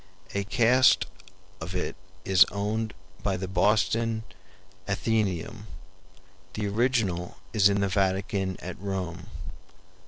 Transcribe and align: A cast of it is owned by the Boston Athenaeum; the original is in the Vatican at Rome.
A 0.33 0.43
cast 0.45 1.05
of 1.59 1.75
it 1.75 1.95
is 2.25 2.43
owned 2.45 2.95
by 3.21 3.37
the 3.37 3.47
Boston 3.47 4.23
Athenaeum; 4.87 5.67
the 6.53 6.67
original 6.67 7.37
is 7.53 7.69
in 7.69 7.81
the 7.81 7.87
Vatican 7.87 8.57
at 8.61 8.79
Rome. 8.79 9.27